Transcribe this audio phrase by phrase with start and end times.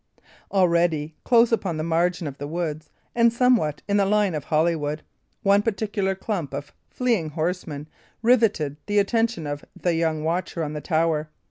[0.51, 5.03] Already close upon the margin of the woods, and somewhat in the line of Holywood,
[5.43, 7.87] one particular clump of fleeing horsemen
[8.23, 11.29] riveted the attention of the young watcher on the tower.